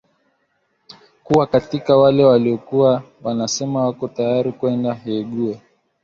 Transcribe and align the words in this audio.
kuwa 1.23 1.47
katika 1.47 1.97
wale 1.97 2.23
walokuwa 2.25 3.03
wanasema 3.23 3.85
wako 3.85 4.07
tayari 4.07 4.51
kwenda 4.51 4.93
hague 4.93 5.61